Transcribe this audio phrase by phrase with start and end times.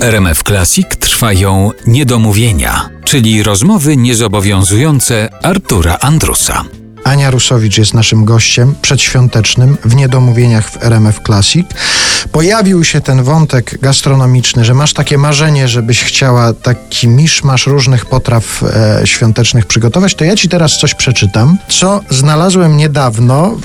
[0.00, 6.64] RMF Classic trwają niedomówienia, czyli rozmowy niezobowiązujące Artura Andrusa.
[7.04, 11.66] Ania Rusowicz jest naszym gościem przedświątecznym w Niedomówieniach w RMF Classic.
[12.32, 18.62] Pojawił się ten wątek gastronomiczny, że masz takie marzenie, żebyś chciała taki miszmasz różnych potraw
[18.62, 23.56] e, świątecznych przygotować, to ja ci teraz coś przeczytam, co znalazłem niedawno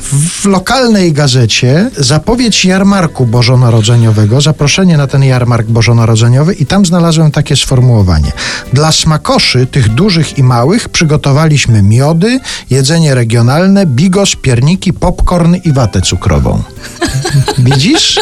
[0.41, 1.91] w lokalnej gazecie.
[1.97, 8.31] Zapowiedź jarmarku bożonarodzeniowego, zaproszenie na ten jarmark bożonarodzeniowy i tam znalazłem takie sformułowanie.
[8.73, 16.01] Dla smakoszy, tych dużych i małych, przygotowaliśmy miody, jedzenie regionalne, bigos, pierniki, popcorn i watę
[16.01, 16.63] cukrową.
[17.57, 18.19] Widzisz?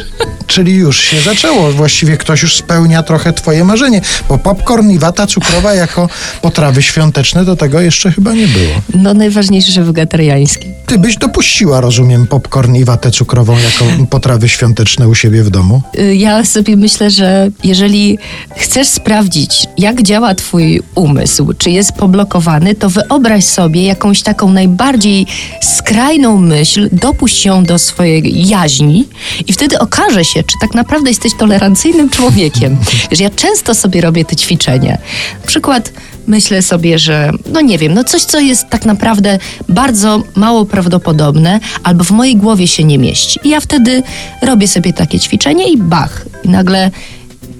[0.53, 1.71] Czyli już się zaczęło.
[1.71, 6.09] Właściwie ktoś już spełnia trochę twoje marzenie, bo popcorn i wata cukrowa jako
[6.41, 8.73] potrawy świąteczne do tego jeszcze chyba nie było.
[8.95, 10.65] No najważniejsze, że wegetariańskie.
[10.85, 15.81] Ty byś dopuściła, rozumiem, popcorn i watę cukrową jako potrawy świąteczne u siebie w domu?
[15.99, 18.17] Y, ja sobie myślę, że jeżeli
[18.57, 25.25] chcesz sprawdzić, jak działa twój umysł, czy jest poblokowany, to wyobraź sobie jakąś taką najbardziej
[25.61, 29.05] skrajną myśl, dopuść ją do swojej jaźni
[29.47, 32.77] i wtedy okaże się, czy tak naprawdę jesteś tolerancyjnym człowiekiem.
[33.11, 34.97] Wiesz, ja często sobie robię te ćwiczenia.
[35.41, 35.91] Na przykład
[36.27, 41.59] myślę sobie, że no nie wiem, no coś, co jest tak naprawdę bardzo mało prawdopodobne,
[41.83, 43.39] albo w mojej głowie się nie mieści.
[43.43, 44.03] I ja wtedy
[44.41, 46.25] robię sobie takie ćwiczenie i bach.
[46.43, 46.91] I nagle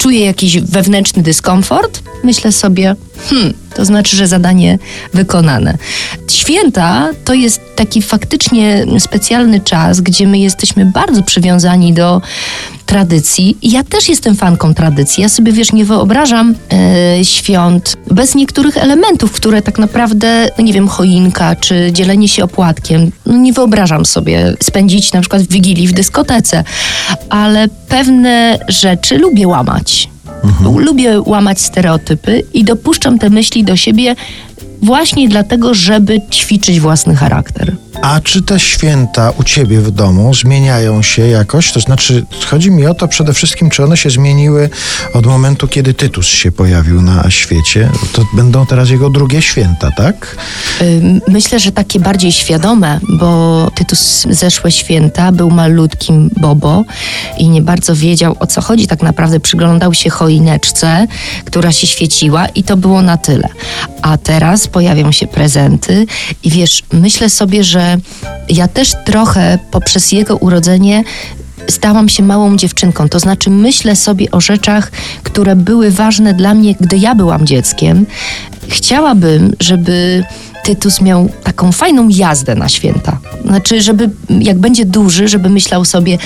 [0.03, 2.95] czuję jakiś wewnętrzny dyskomfort, myślę sobie,
[3.29, 4.79] hmm, to znaczy, że zadanie
[5.13, 5.77] wykonane.
[6.31, 12.21] Święta to jest taki faktycznie specjalny czas, gdzie my jesteśmy bardzo przywiązani do
[12.93, 13.57] tradycji.
[13.61, 15.21] Ja też jestem fanką tradycji.
[15.21, 20.73] Ja sobie, wiesz, nie wyobrażam e, świąt bez niektórych elementów, które tak naprawdę, no nie
[20.73, 23.11] wiem, choinka czy dzielenie się opłatkiem.
[23.25, 26.63] No nie wyobrażam sobie spędzić na przykład w Wigilii w dyskotece,
[27.29, 30.09] ale pewne rzeczy lubię łamać.
[30.43, 30.79] Mhm.
[30.79, 34.15] Lubię łamać stereotypy i dopuszczam te myśli do siebie
[34.81, 37.75] właśnie dlatego, żeby ćwiczyć własny charakter.
[38.03, 41.71] A czy te święta u ciebie w domu zmieniają się jakoś?
[41.71, 44.69] To znaczy, chodzi mi o to przede wszystkim, czy one się zmieniły
[45.13, 47.89] od momentu, kiedy Tytus się pojawił na świecie?
[48.13, 50.37] To będą teraz jego drugie święta, tak?
[51.27, 56.83] Myślę, że takie bardziej świadome, bo Tytus zeszłe święta był malutkim Bobo
[57.37, 58.87] i nie bardzo wiedział o co chodzi.
[58.87, 61.07] Tak naprawdę przyglądał się choineczce,
[61.45, 63.49] która się świeciła i to było na tyle.
[64.01, 66.05] A teraz pojawią się prezenty
[66.43, 67.63] i wiesz, myślę sobie,
[68.49, 71.03] ja też trochę poprzez jego urodzenie
[71.69, 73.09] stałam się małą dziewczynką.
[73.09, 74.91] To znaczy, myślę sobie o rzeczach,
[75.23, 78.05] które były ważne dla mnie, gdy ja byłam dzieckiem.
[78.69, 80.23] Chciałabym, żeby
[80.63, 83.17] Tytus miał taką fajną jazdę na święta.
[83.45, 86.17] Znaczy, żeby jak będzie duży, żeby myślał sobie,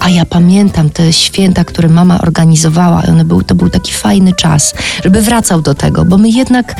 [0.00, 4.32] a ja pamiętam te święta, które mama organizowała, i one był, to był taki fajny
[4.32, 4.74] czas,
[5.04, 6.74] żeby wracał do tego, bo my jednak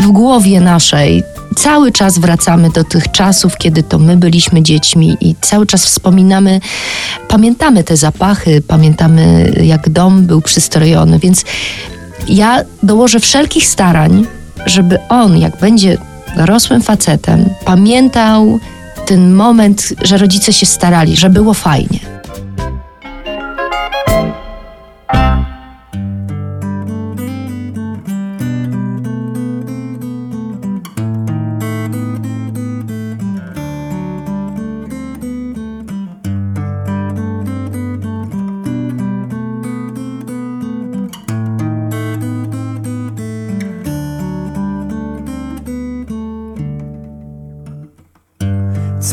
[0.00, 1.22] w głowie naszej
[1.56, 6.60] cały czas wracamy do tych czasów, kiedy to my byliśmy dziećmi i cały czas wspominamy,
[7.28, 11.44] pamiętamy te zapachy, pamiętamy jak dom był przystrojony, więc
[12.28, 14.26] ja dołożę wszelkich starań,
[14.66, 15.98] żeby on, jak będzie
[16.36, 18.60] dorosłym facetem, pamiętał
[19.06, 22.13] ten moment, że rodzice się starali, że było fajnie.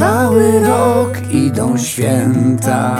[0.01, 2.97] Cały rok idą święta,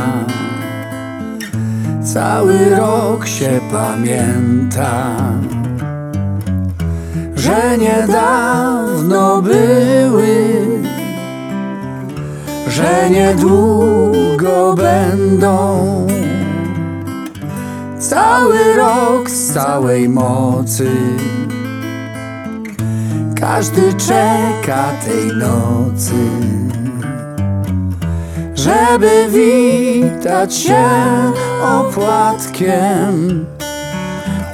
[2.14, 5.16] cały rok się pamięta,
[7.36, 10.46] że niedawno były,
[12.68, 16.08] że niedługo będą.
[18.00, 20.92] Cały rok z całej mocy.
[23.36, 26.14] Każdy czeka tej nocy
[28.64, 30.86] żeby witać się
[31.64, 33.46] opłatkiem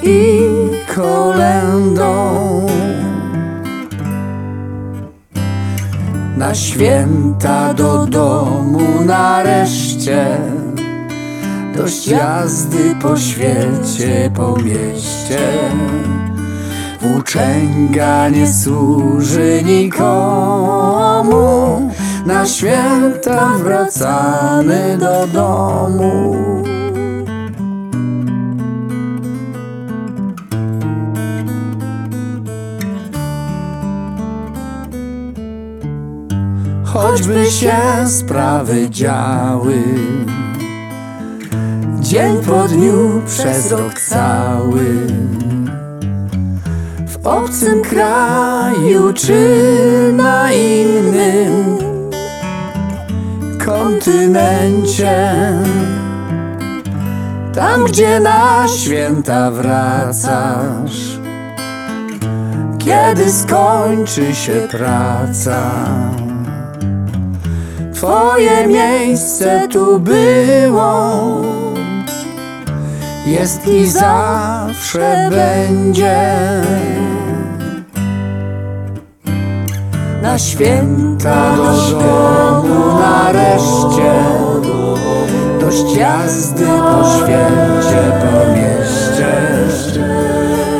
[0.03, 0.39] i
[0.95, 2.65] kolendą.
[6.37, 10.37] Na święta do domu nareszcie
[11.75, 15.39] Dość jazdy po świecie, po mieście
[17.01, 21.47] Włóczęga nie służy nikomu
[22.27, 26.35] na święta wracamy do domu.
[36.85, 37.77] Choćby się
[38.07, 39.83] sprawy działy,
[41.99, 44.85] dzień po dniu przez rok cały.
[47.07, 51.86] W obcym kraju czy na innym
[53.67, 55.33] kontynencie.
[57.55, 61.19] Tam, gdzie na święta wracasz,
[62.77, 65.71] kiedy skończy się praca.
[67.93, 71.41] Twoje miejsce tu było,
[73.25, 76.37] jest i zawsze będzie.
[80.27, 84.13] Na święta do domu nareszcie.
[85.59, 89.31] Dość jazdy po świecie, po mieście.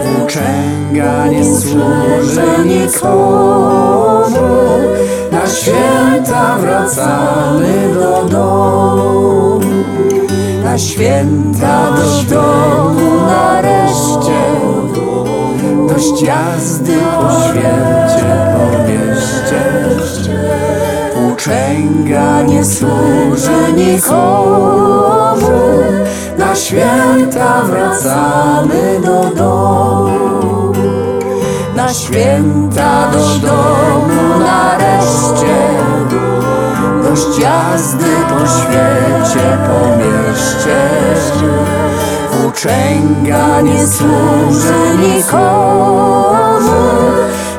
[0.04, 4.48] Włóczęga nie służy nikomu
[5.32, 9.60] Na święta wracamy do domu.
[10.64, 14.57] Na święta do domu nareszcie
[15.98, 19.62] Dość jazdy po świecie, po mieście
[21.16, 25.52] Włóczęga nie służy nikomu.
[26.38, 30.74] Na święta wracamy do domu.
[31.76, 35.58] Na święta do domu nareszcie.
[37.04, 41.77] Dość jazdy po świecie, po mieście
[42.42, 46.68] Włóczęga nie służy nikomu.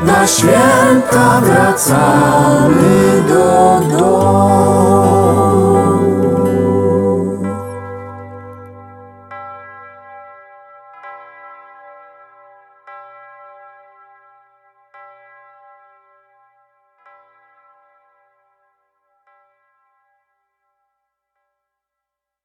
[0.02, 4.17] Na święta wracamy do domu